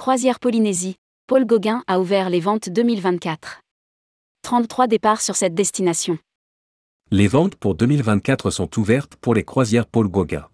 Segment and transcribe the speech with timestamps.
[0.00, 3.60] Croisière Polynésie, Paul Gauguin a ouvert les ventes 2024.
[4.40, 6.16] 33 départs sur cette destination.
[7.10, 10.48] Les ventes pour 2024 sont ouvertes pour les croisières Paul Gauguin.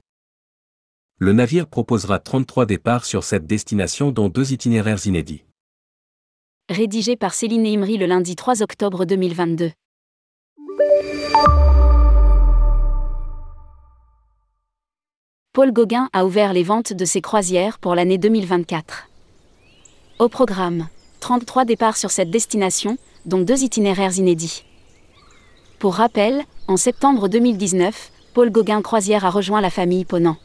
[1.19, 5.45] Le navire proposera 33 départs sur cette destination dont deux itinéraires inédits.
[6.69, 9.71] Rédigé par Céline Imri le lundi 3 octobre 2022.
[15.53, 19.07] Paul Gauguin a ouvert les ventes de ses croisières pour l'année 2024.
[20.19, 20.89] Au programme,
[21.21, 24.65] 33 départs sur cette destination, dont deux itinéraires inédits.
[25.79, 30.39] Pour rappel, en septembre 2019, Paul Gauguin Croisière a rejoint la famille Ponant.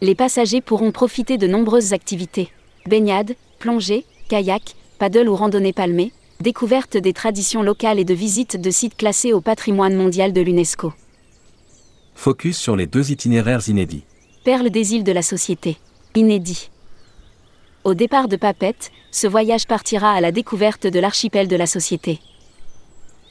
[0.00, 2.52] Les passagers pourront profiter de nombreuses activités
[2.86, 8.70] baignade, plongée, kayak, paddle ou randonnée palmée, découverte des traditions locales et de visite de
[8.70, 10.92] sites classés au patrimoine mondial de l'UNESCO.
[12.14, 14.04] Focus sur les deux itinéraires inédits.
[14.44, 15.78] Perle des îles de la société.
[16.14, 16.70] Inédit.
[17.84, 22.20] Au départ de Papette, ce voyage partira à la découverte de l'archipel de la société.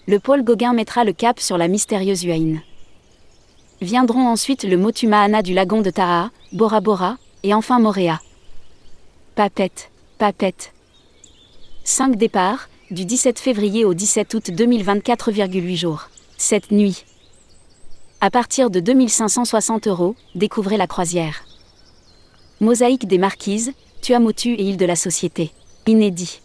[0.07, 2.61] Le pôle Gauguin mettra le cap sur la mystérieuse Uaïne.
[3.79, 8.19] Viendront ensuite le Motumahana du lagon de Taha, Bora Bora, et enfin Moréa.
[9.35, 10.73] Papette, Papette.
[11.85, 16.09] 5 départs, du 17 février au 17 août 2024,8 jours.
[16.37, 17.05] Cette nuit.
[18.19, 21.45] À partir de 2560 euros, découvrez la croisière.
[22.59, 25.51] Mosaïque des Marquises, Tuamotu et île de la Société.
[25.85, 26.41] Inédit.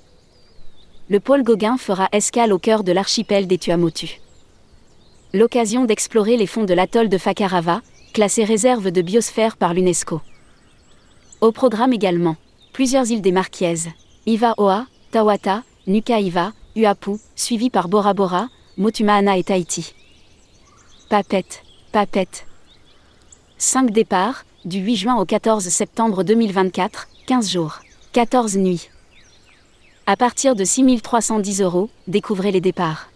[1.08, 4.20] Le pôle Gauguin fera escale au cœur de l'archipel des Tuamotu.
[5.32, 7.80] L'occasion d'explorer les fonds de l'atoll de Fakarava,
[8.12, 10.20] classé réserve de biosphère par l'UNESCO.
[11.40, 12.36] Au programme également,
[12.74, 13.88] plusieurs îles des Marquises,
[14.26, 19.94] Iva Oa, Tawata, Nuka Iva, Uapu, suivi par Bora Bora, Motumaana et Tahiti.
[21.08, 22.46] Papette, Papette.
[23.56, 27.78] 5 départs, du 8 juin au 14 septembre 2024, 15 jours,
[28.12, 28.90] 14 nuits.
[30.06, 33.08] À partir de 6310 euros, découvrez les départs.